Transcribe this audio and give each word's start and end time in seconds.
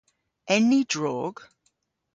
En 0.55 0.65
ni 0.71 0.81
drog? 0.95 1.45